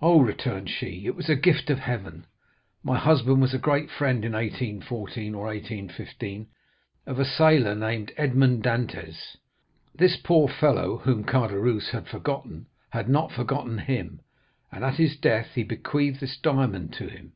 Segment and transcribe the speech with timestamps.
[0.00, 2.24] "'Oh,' returned she, 'it was a gift of heaven.
[2.82, 6.46] My husband was a great friend, in 1814 or 1815,
[7.04, 9.36] of a sailor named Edmond Dantès.
[9.94, 14.22] This poor fellow, whom Caderousse had forgotten, had not forgotten him,
[14.72, 17.34] and at his death he bequeathed this diamond to him.